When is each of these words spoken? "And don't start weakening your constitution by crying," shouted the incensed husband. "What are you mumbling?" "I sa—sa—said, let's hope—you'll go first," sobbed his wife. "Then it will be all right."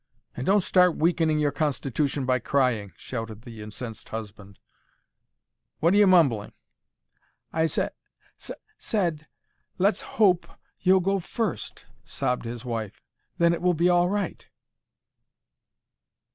"And 0.35 0.47
don't 0.47 0.63
start 0.63 0.95
weakening 0.95 1.37
your 1.37 1.51
constitution 1.51 2.25
by 2.25 2.39
crying," 2.39 2.91
shouted 2.97 3.43
the 3.43 3.61
incensed 3.61 4.09
husband. 4.09 4.57
"What 5.79 5.93
are 5.93 5.97
you 5.97 6.07
mumbling?" 6.07 6.53
"I 7.53 7.67
sa—sa—said, 7.67 9.27
let's 9.77 10.01
hope—you'll 10.01 11.01
go 11.01 11.19
first," 11.19 11.85
sobbed 12.03 12.45
his 12.45 12.65
wife. 12.65 12.99
"Then 13.37 13.53
it 13.53 13.61
will 13.61 13.75
be 13.75 13.89
all 13.89 14.09
right." 14.09 14.43